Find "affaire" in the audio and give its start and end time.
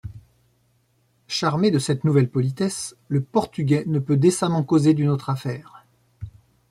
5.29-5.85